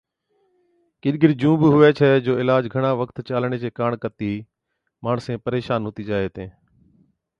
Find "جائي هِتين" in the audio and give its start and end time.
6.09-6.49